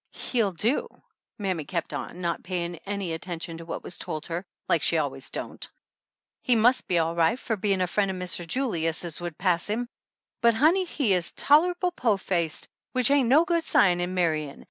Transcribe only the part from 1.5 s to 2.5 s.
kept on, not